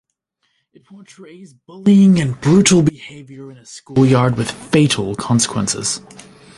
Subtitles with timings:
[0.73, 6.01] It portrays bullying and brutal behaviour in a schoolyard with fatal consequences.